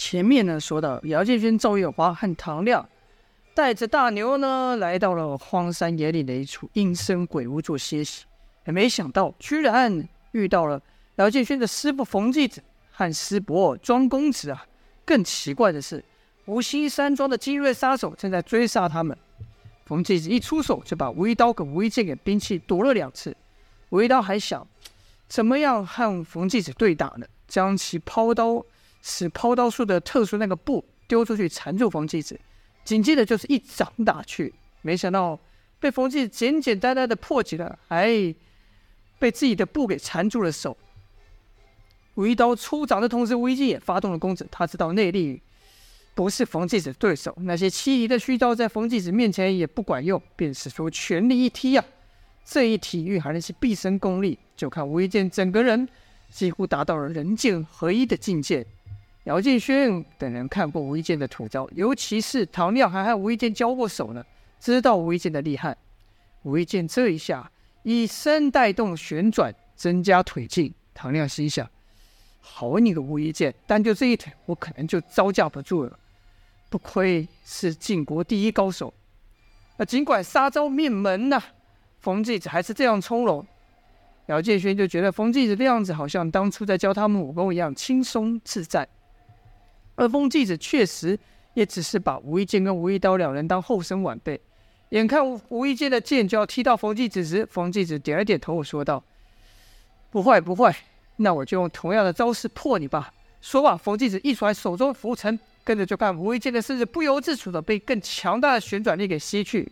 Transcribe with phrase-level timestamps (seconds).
[0.00, 2.88] 前面呢说到，姚建轩、赵月华和唐亮
[3.52, 8.24] 带着大牛呢来到了荒山野岭的一处阴森鬼屋做歇息，
[8.64, 10.80] 也没想到居然遇到了
[11.16, 14.64] 姚建轩的师傅冯继子和师伯庄公子啊！
[15.04, 16.02] 更奇怪的是，
[16.46, 19.14] 无锡山庄的精锐杀手正在追杀他们。
[19.84, 23.36] 冯继子一出手就把吴一刀跟吴一剑给兵器夺了两次。
[23.90, 24.66] 吴一刀还想
[25.28, 27.26] 怎么样和冯继子对打呢？
[27.46, 28.64] 将其抛刀。
[29.02, 32.38] 使抛刀术的特殊那个布丢出去缠住冯继子，
[32.84, 35.38] 紧接着就是一掌打去，没想到
[35.78, 38.08] 被冯继简简单单的破解了，还
[39.18, 40.76] 被自己的布给缠住了手。
[42.14, 45.40] 吴一刀出掌的同时，吴一剑也发动了攻势，他知道内力
[46.14, 51.88] 不是冯继子对手，那些欺敌的虚招在冯继子面前也不管用，便使出全力一踢呀、啊！
[52.44, 55.88] 这一踢蕴含的是毕生功力，就看吴一剑整个人
[56.30, 58.66] 几乎达到了人剑合一的境界。
[59.24, 64.24] 姚建勋等人看过吴一剑的土招，尤其是唐亮还和吴一剑交过手呢，
[64.58, 65.76] 知道吴一剑的厉害。
[66.42, 67.50] 吴一剑这一下
[67.82, 70.72] 以身带动旋转，增加腿劲。
[70.94, 71.68] 唐亮心想：
[72.40, 75.98] 好你个吴一剑，单就这一腿，我可能就招架不住了。
[76.70, 78.92] 不亏是晋国第一高手。
[79.76, 81.42] 那尽管杀招灭门呐、
[81.98, 83.46] 冯继子还是这样从容。
[84.26, 88.88] 姚建勋就觉得冯继子的样子好像当初在教他们武功一样轻松自在。
[89.94, 91.18] 而冯继子确实
[91.54, 94.40] 也只是把吴一剑跟吴一刀两人当后生晚辈。
[94.90, 99.02] 眼看吴一剑的剑就要踢到冯继子时，冯继子点了点头，说道
[100.10, 100.74] ：“不会不会，
[101.16, 109.70] 那我就用同样的招式破你吧。”说罢，冯继子一甩手中拂尘，跟着就看吴一剑的身子不由自主的被更强大的旋转力给吸去。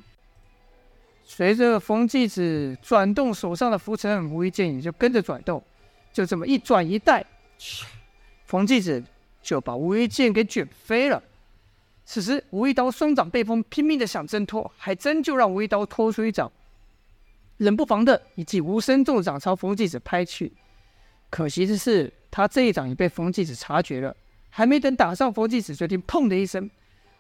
[1.25, 5.63] 随着冯继子转动手上的浮尘，吴一剑也就跟着转动，
[6.13, 7.27] 就这么一转一带，
[8.47, 9.03] 冯继子。
[9.49, 11.23] 就把吴一剑给卷飞了。
[12.05, 16.53] 此时，吴一刀双掌被封，拼命的想挣脱，还真就让吴一刀拖出一掌，
[17.57, 20.53] 冷不防的一记无声重掌朝冯继子拍去。
[21.31, 24.15] 可惜的是，他这一掌也被冯继子察觉了，
[24.51, 26.69] 还没等打上冯继子，就听“砰”的一声，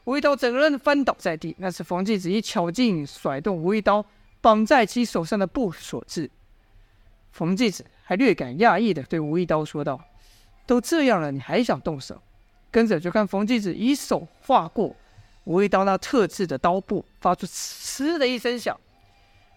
[0.04, 1.56] 吴一刀整个人翻倒在地。
[1.58, 4.04] 那是冯继子以巧劲甩动吴一刀
[4.42, 6.30] 绑在其手上的布所致。
[7.32, 9.98] 冯继子还略感讶异的对吴一刀说道。
[10.68, 12.20] 都这样了，你还想动手？
[12.70, 14.94] 跟着就看冯继子以手划过
[15.44, 18.78] 吴一刀那特制的刀布，发出“呲”的一声响。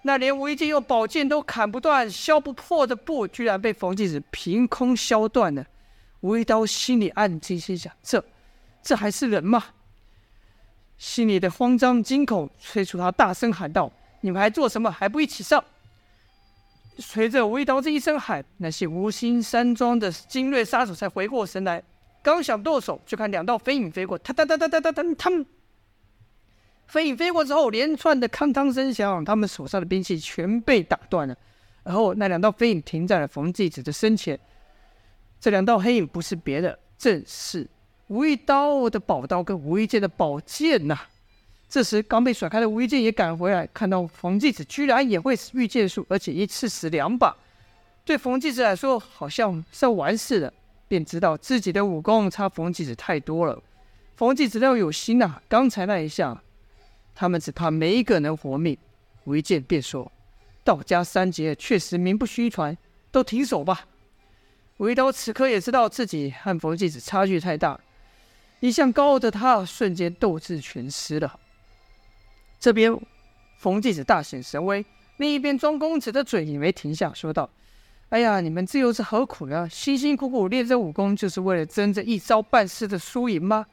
[0.04, 5.66] 那连吴一剑用宝剑都砍不断、削不破的布，居然被冯继子凭空削断了。
[6.22, 8.24] 吴一刀心里暗惊，心想：这、
[8.82, 9.62] 这还是人吗？
[10.98, 13.92] 心里的慌张惊恐催促他大声喊道
[14.22, 14.90] ：“你们还做什么？
[14.90, 15.62] 还不一起上！”
[16.98, 21.82] 随着吴一刀这一声喊，那些无心山庄的精锐杀手才回过神来，
[22.22, 25.46] 刚想动手，就看两道飞影飞过，哒哒哒哒哒哒哒，他们
[26.86, 31.36] 飞影飞过之后，连串的铿锵声响，他们手上的兵器全被打断了。
[31.84, 34.40] 而后那两道飞影停在了冯继子的身前，
[35.40, 37.68] 这两道黑影不是别的，正是
[38.08, 41.00] 吴一刀的宝刀跟吴一剑的宝剑呐。
[41.72, 47.34] 这时，刚被甩开的吴一剑也赶回来，看到冯继子居然也会使御剑术，而且一次死两把，
[48.04, 50.54] 对冯继子来说好像是要完事了，
[50.90, 53.58] 便知道自己的武功差冯继子太多了。
[54.18, 56.44] 冯继子要有心呐、啊，刚才那一下，
[57.16, 58.78] 他们只怕没一个能活命。
[59.24, 60.12] 吴一剑便说
[60.66, 62.78] ：“道家三杰确实名不虚传，
[63.12, 63.88] 都停手吧。”
[64.76, 67.80] 吴一刀此刻也知道自己和冯继子差距太大，
[68.60, 71.40] 一向高傲的他瞬间斗志全失了。
[72.62, 72.96] 这边，
[73.58, 74.84] 冯继子大显神威；
[75.18, 77.50] 另一边，庄公子的嘴也没停下，说道
[78.10, 79.68] ：“哎呀，你们这又是何苦呢？
[79.68, 83.66] 辛辛苦苦练这武功，就是为了争这一招半式的输赢吗？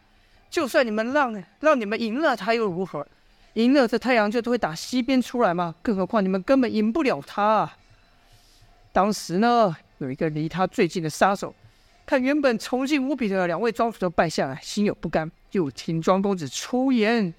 [0.48, 3.06] 就算你们让让你们赢了他又如何？
[3.52, 5.74] 赢了这太阳就都会打西边出来吗？
[5.82, 7.76] 更何况你们根本赢不了他啊！”
[8.90, 11.54] 当时呢，有一个离他最近的杀手，
[12.06, 17.34] 看原本崇敬无比的两位庄主都败下来，心有不甘，又听庄公子出言。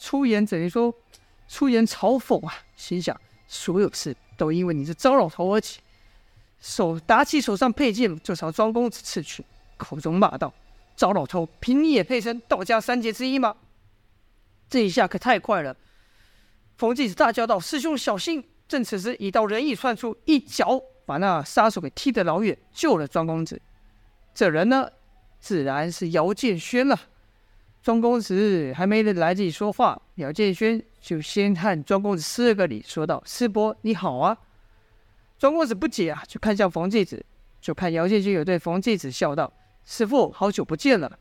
[0.00, 0.92] 出言等于说，
[1.46, 2.54] 出言嘲讽啊！
[2.74, 3.14] 心想
[3.46, 5.80] 所有事都因为你这糟老头而起，
[6.58, 9.44] 手打起手上佩剑就朝庄公子刺去，
[9.76, 10.52] 口中骂道
[10.96, 13.54] ：“糟老头，凭你也配称道家三杰之一吗？”
[14.70, 15.76] 这一下可太快了！
[16.78, 23.60] 冯继子大叫道：“师兄小心！”正此时，一道人影窜出，一脚把那杀手给踢得老远，救了庄公子。
[24.32, 24.88] 这人呢，
[25.40, 26.98] 自然是姚建轩了。
[27.82, 34.36] 庄公子还没来得及说话，姚建轩就先和庄公子施了个礼，说道：“师伯你好啊。”
[35.38, 37.24] 庄公子不解啊，就看向冯继子，
[37.60, 39.50] 就看姚建轩有对冯继子笑道
[39.86, 41.18] ：“师傅好久不见了。”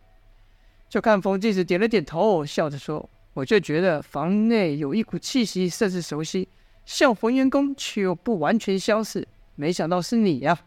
[0.89, 6.49] 就看冯继子点了点头，笑着说：“我就觉得房内有一股气息，甚是熟悉，
[6.83, 9.25] 像浑元宫，却又不完全相似。
[9.55, 10.59] 没想到是你呀！”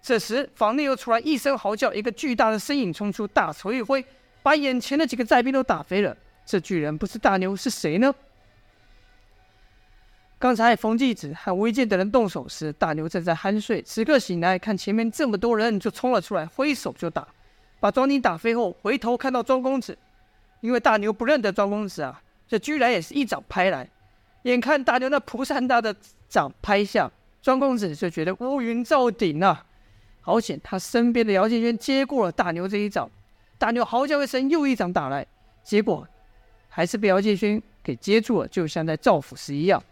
[0.00, 4.04] 这时，房内又传来一声嚎叫，一个巨大的身影冲出，大手一挥，
[4.42, 6.16] 把眼前的几个寨兵都打飞了。
[6.46, 8.12] 这巨人不是大牛是谁呢？
[10.38, 13.82] 刚才冯继子和吴一剑等人动手时，大牛正在酣睡。
[13.82, 17.28] 此刻醒来，看前面这么多人，就冲了出来，挥手就打，
[17.78, 19.96] 把庄宁打飞后，回头看到庄公子，
[20.60, 23.88] 因为大牛不认得庄公子啊，这居然也是一掌拍来。
[24.44, 25.94] 眼看大牛那菩萨大的
[26.26, 27.10] 掌拍下，
[27.42, 29.66] 庄公子就觉得乌云罩顶啊！
[30.22, 33.10] 好险，他身边的姚建轩接过了大牛这一掌，
[33.60, 35.26] 大牛嚎叫一声，又一掌打来，
[35.62, 36.08] 结果
[36.66, 39.82] 还是被姚建勋给接住了，就像在照腐时一样。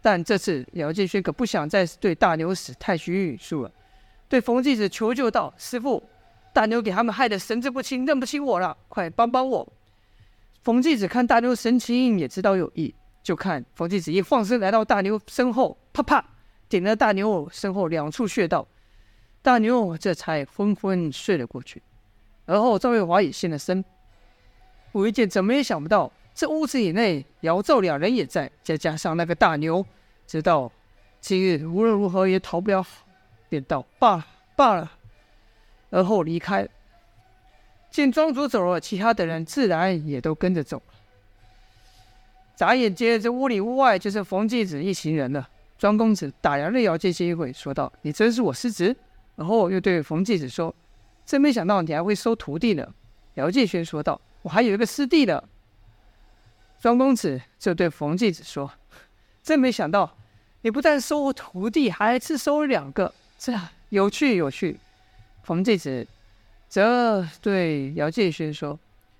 [0.00, 3.70] 但这次姚建勋可不想再对大牛使太虚语术了，
[4.26, 6.02] 对冯继子求救道：“师傅，
[6.54, 9.70] 大牛给他们害得神志不清，认不清我了，快帮帮我！”
[10.64, 16.24] 冯继子看大牛神情，也知道有意，就看冯继子一放身来到大牛身后，啪啪
[16.70, 18.66] 点了大牛身后两处穴道，
[19.42, 21.82] 大牛这才昏昏睡了过去。
[22.50, 23.84] 而后赵月华也现了身，
[24.90, 26.10] 吴一剑怎么也想不到。
[26.34, 29.86] 这屋子以内，姚赵两人也在，再加上那个大牛，
[30.26, 30.72] 知道
[31.20, 32.84] 今日无论如何也逃不了，
[33.48, 34.26] 便道罢了
[34.56, 34.90] 罢了，
[35.90, 36.68] 而后离开。
[37.88, 40.94] 见庄主走了，其他的人自然也都跟着走了。
[42.56, 45.48] 眨眼间，这屋里屋外就是冯继子一行人了。
[45.78, 48.96] 庄公子打量了姚建轩一会，说道：“你真是我师侄。”
[49.36, 50.74] 然后又对冯继子说
[51.30, 52.92] ：“真没想到你还会收徒弟呢。”
[53.34, 55.40] 姚建轩说道：“我还有一个师弟呢。”
[56.82, 58.68] 庄公子就对冯继子说
[59.40, 60.16] ：“真没想到，
[60.62, 63.56] 你不但收徒弟，还是收了两个，这
[63.90, 64.80] 有趣有趣。”
[65.44, 66.04] 冯继子
[66.68, 68.76] 则对姚建轩说：“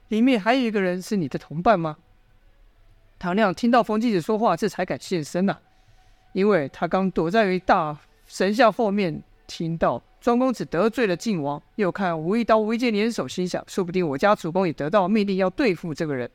[0.09, 1.97] 里面还有一个人是你的同伴吗？”
[3.21, 5.57] 唐亮听到冯继子说话，这才敢现身呐、
[6.33, 7.97] 因为他刚躲在一大
[8.27, 16.31] 神像后面，听到庄公子得罪了晋王，又看吴一刀、吴一剑联手，心想：说不定我家主公也得到命令要对付这个人。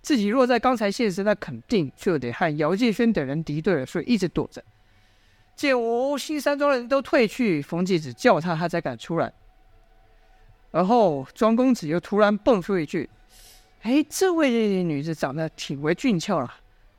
[0.00, 4.64] 自己若在刚才现身，那肯定就得和姚建轩等人敌对了，所以一直躲着。
[5.54, 9.32] 见吴新山庄的人都退去，冯继子叫他，他才敢出来。
[10.70, 13.08] 而后庄公子又突然蹦出一句
[13.82, 16.54] ：“哎，这位女子长得挺为俊俏了，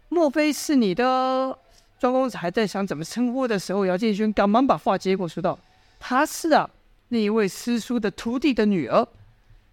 [0.10, 1.58] 莫非是你的？”
[2.00, 5.58] 庄公子还在想怎么称呼的时候，姚建轩赶忙把话接过，说道
[6.00, 6.70] ：“她是啊，
[7.10, 9.08] 那一位师叔的徒弟的女儿。”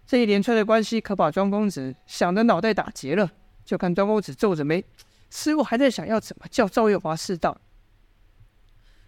[0.07, 3.31] 这一连串的关系可把庄公子想得脑袋打结了。
[3.63, 4.85] 就看庄公子皱着眉，
[5.31, 7.59] 似乎还在想要怎么叫赵月华适当。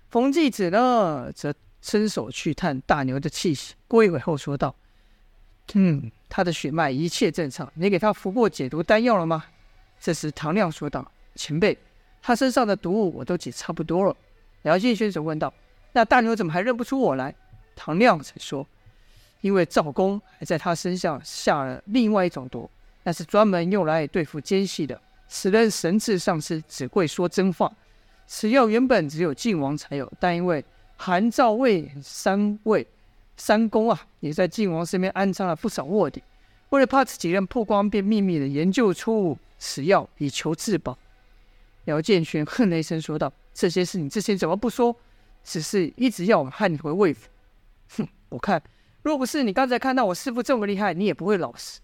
[0.10, 4.76] 冯继子呢，则伸手去探大牛的气息，过一会后说道
[5.76, 7.72] ：“嗯，他的血脉一切正常。
[7.76, 9.46] 你给他服过解毒丹药了吗？”
[10.02, 11.78] 这时唐亮说道：“前辈，
[12.22, 14.18] 他身上的毒物我都解差不多了。”
[14.64, 15.54] 姚建轩则问道
[15.98, 17.34] ：“那大牛怎么还认不出我来？”
[17.76, 18.68] 唐亮才说。
[19.42, 22.70] 因为赵公还在他身上下了另外一种毒，
[23.04, 25.00] 那是专门用来对付奸细的。
[25.28, 27.72] 此人神智丧失，只会说真话。
[28.28, 30.64] 此药原本只有晋王才有，但因为
[30.98, 32.86] 韩、赵、魏三位
[33.38, 36.22] 三公啊，也在晋王身边安插了不少卧底。
[36.70, 40.98] 为了怕此几人曝光，便秘密的研究出此药以求自保。
[41.86, 44.96] 姚建轩哼了一声，说道：“这些事你之前怎么不说？
[45.48, 47.30] 只是一直要我和你回魏府。
[47.96, 48.62] 哼，我看。”
[49.04, 51.80] 若不是你刚才看到我师父这么厉害，你也不会老实。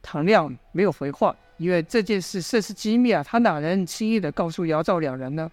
[0.00, 5.50] 唐亮没有回话，因为这件事甚是机密啊，他哪能轻易的告诉姚赵两人呢？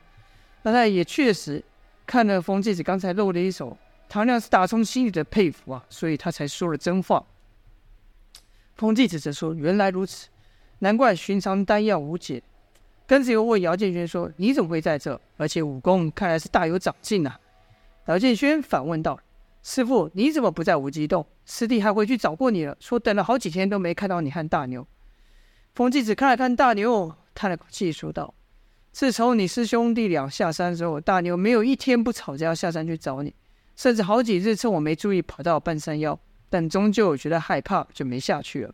[0.62, 1.64] 那他也确实
[2.06, 3.76] 看了冯继子刚才露的一手，
[4.08, 7.26] 唐亮是打从心里的佩服啊，所以他才说了真话。
[8.76, 10.28] 冯继子则说：“原来如此，
[10.80, 12.44] 难怪寻常丹药无解。”
[13.12, 15.20] 跟子又问姚建轩说：“你怎么会在这？
[15.36, 17.38] 而且武功看来是大有长进啊。”
[18.08, 19.20] 姚建轩反问道。
[19.62, 21.28] 师傅，你怎么不在无极洞？
[21.46, 24.88] 师弟还回去找过你了，说等了好几天都没看到你和大牛。
[25.76, 28.34] 冯继子看了看大牛，叹了口气，说道
[28.94, 33.36] ：“自从你师兄弟俩下山之后，大牛没有一天不吵着要下山去找你，
[33.76, 36.18] 甚至好几日趁我没注意跑到半山腰，
[36.50, 38.74] 但终究觉得害怕，就没下去了。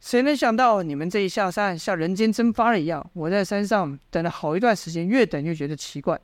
[0.00, 3.10] 谁能想到你们这一下山，像人间蒸发了一样？
[3.12, 6.20] 我在山上等了好一段时间，越等越觉得奇怪，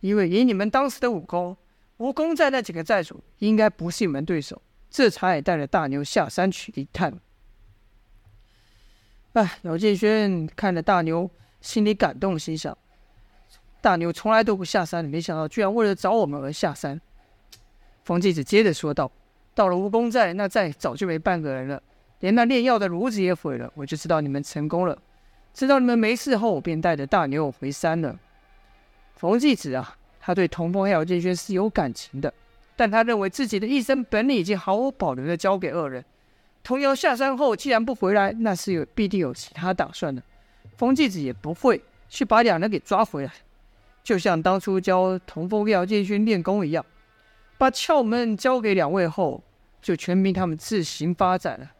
[0.00, 1.56] 因为以你们当时的武功。”
[2.00, 7.12] 蜈蚣寨那几个寨主应该不是你们对手，这才带着大牛下山去一探。
[9.34, 12.74] 哎，姚建轩看着大牛，心里感动，心想：
[13.82, 16.98] 大牛从来都不下山，没想到居然为了找我们而下山。
[18.02, 19.12] 冯继子接着说道
[19.54, 21.82] ：“到了蜈蚣寨，那寨早就没半个人了。
[22.20, 24.96] 连那炼药的炉子也毁了，我就知道你们成功了。
[25.52, 28.18] 知道你们没事后，我便带着大牛回山了。
[29.16, 32.32] 冯继子啊，他对童风和姚建轩是有感情的，
[32.76, 36.04] 但他认为自己的一身本领已经毫无保留的交给二人。
[36.62, 40.22] 童瑶下山后，既然不回来，那是有必定有其他打算的。
[40.76, 43.32] 冯继子也不会去把两人给抓回来，
[44.04, 46.84] 就像当初教童风和姚建勋练功一样，
[47.58, 49.42] 把窍门交给两位后，
[49.82, 51.70] 就全凭他们自行发展了。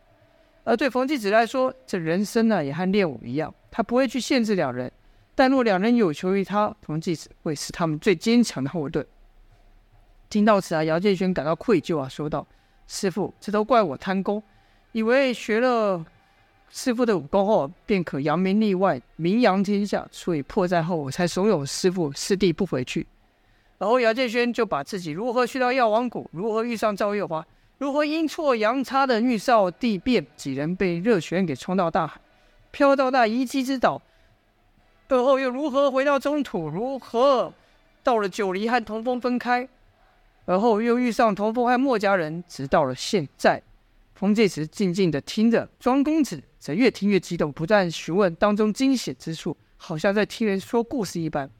[0.64, 4.90] 而对冯继子来说，这人生呢、啊、也和练武一样，他不会去限制两人，
[5.34, 9.04] 但若两人有求于他，冯继子会是他们最坚强的后盾。
[10.28, 12.46] 听到此啊，姚建轩感到愧疚啊，说道
[12.86, 14.42] ：“师父，这都怪我贪功。”
[14.92, 16.04] 以为学了
[16.68, 23.06] 师傅的武功后，便可扬名立万、名扬天下，所以破战后我才怂恿师傅师弟不回去。
[23.78, 27.44] 然后姚建轩就把自己如何去到药王谷，如何遇上赵月华，
[27.80, 32.20] 如何阴错阳差的遇上地变，几人被热泉给冲到大海，
[32.70, 34.02] 飘到那遗迹之岛，
[35.08, 37.54] 而后又如何回到中土，如何
[38.02, 39.66] 到了九黎和童风分开，
[40.44, 43.62] 而后又遇上童风和墨家人，直到了现在。
[44.14, 51.50] 冯介石静静地听着，庄公子则越听越激动，不断询问当中惊险之处，好像在听人说故事一般。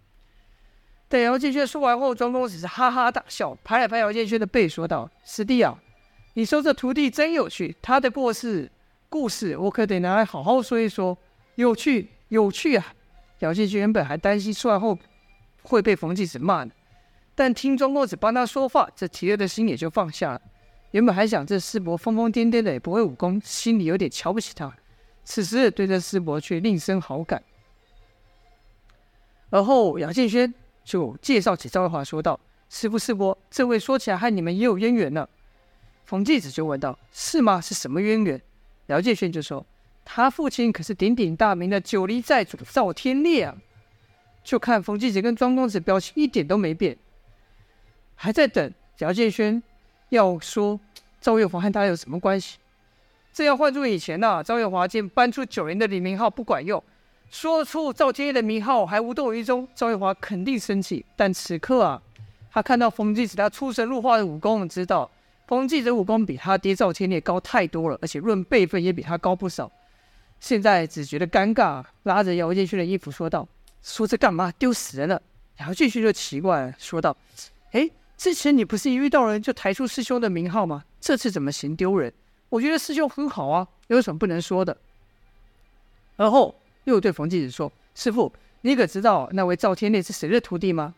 [1.09, 5.81] 等姚建轩说完后，庄公子是哈哈大笑，拍了拍姚建轩的背，说道：“师弟啊，
[6.35, 8.71] 你收这徒弟真有趣，他的过世
[9.09, 11.19] 故事我可得拿来好好说一说，
[11.57, 12.95] 有趣有趣啊！”
[13.41, 14.97] 姚建轩原本还担心出来后
[15.63, 16.71] 会被冯介石骂呢，
[17.35, 20.41] 但听庄公子帮他说话，这提了的心也就放下了。
[20.93, 24.73] 原本还想这师伯疯疯癫癫的也不会武功，心里有点瞧不起他。
[25.25, 27.43] 此时对这师伯却另生好感。
[29.51, 30.53] 而后姚建轩
[30.85, 32.39] 就介绍起赵月华，说道
[32.71, 35.29] ：“师傅师伯，这位说起来和你们也有渊源呢。”
[36.11, 37.61] 冯继子就问道：“是吗？
[37.61, 38.43] 是什么渊源？”
[38.90, 39.64] 姚建轩就说
[40.05, 43.57] ：“他父亲可是鼎鼎大名的九黎寨主赵天烈啊。”
[44.43, 46.99] 就看冯继子跟庄公子表情一点都没变，
[48.17, 49.62] 还在等姚建轩。
[50.09, 50.81] 要说
[51.21, 52.59] 赵月华和他有什么关系？
[53.33, 56.83] 这要换做以前呐、啊，赵月华见搬出九黎的李明浩不管用，
[57.31, 61.07] 说出赵天烈的名号还无动于衷，赵月华肯定生气。
[61.14, 62.02] 但此刻啊，
[62.50, 65.09] 他看到冯继子他出神入化的武功，知道
[65.50, 69.69] 冯继子武功比他爹赵天烈高太多了，而且论辈分也比他高不少。
[70.38, 73.49] 现在只觉得尴尬，拉着姚建勋的衣服说道
[73.83, 74.52] ：“说这干嘛？
[74.52, 75.21] 丢死人了！”
[75.59, 77.16] 姚建勋就奇怪，说道
[77.73, 80.85] ：“哎。”之前你不是一遇到人就抬出师兄的名号吗？
[81.00, 82.12] 这次怎么嫌丢人？
[82.49, 84.76] 我觉得师兄很好啊，有什么不能说的？
[86.14, 86.54] 而后
[86.85, 90.95] 又对冯继子说：“师傅，你可知道那位赵天烈是谁的徒弟吗？”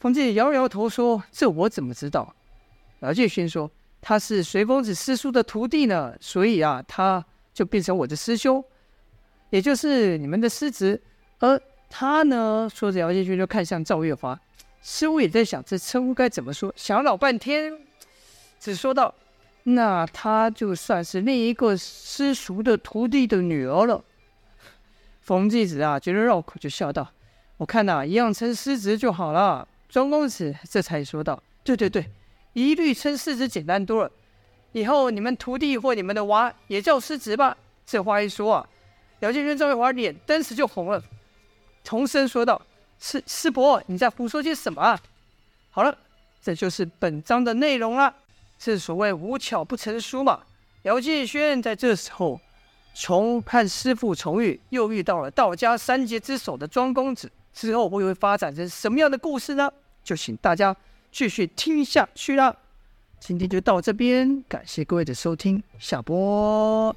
[0.00, 2.34] 冯继子摇摇头说：“这我怎么知道？”
[3.00, 8.62] 姚建勋说：“他是随风子师叔的徒弟呢，所以啊，他就变成我的师兄，
[9.50, 11.00] 也就是你们的师侄。
[11.38, 14.38] 而他呢，说着，姚建勋就看向赵月华。
[14.82, 17.78] 似乎也在想这称呼该怎么说，想了老半天，
[18.58, 19.14] 只说道
[19.64, 24.02] ：“那他就算是另一个师叔的徒弟的女儿了。”
[25.20, 27.10] 冯继子啊，觉得绕口就笑道
[27.58, 32.10] ：“我看呐、一样称师侄就好了。”庄公子这才说道：“对对对，
[32.52, 34.10] 一律称师侄简单多了。
[34.72, 38.68] 以后你们徒弟或你们的娃也叫师侄吧。”这话一说啊，
[39.20, 41.02] 姚建轩、赵月华脸当时就红了，
[41.82, 42.60] 重声说道。
[43.02, 45.00] 师师伯，你在胡说些什么啊？
[45.70, 45.96] 好了，
[46.42, 48.14] 这就是本章的内容了。
[48.58, 50.42] 正所谓无巧不成书嘛。
[50.82, 52.38] 姚建轩在这时候
[52.94, 59.72] 从和师父重遇，又遇到了道家三杰之首的庄公子，之后会会发展成什么样的故事呢？
[60.04, 60.76] 就请大家
[61.12, 62.56] 继续听下去啦。
[63.18, 66.94] 今天就到这边，感谢各位的收听，下播。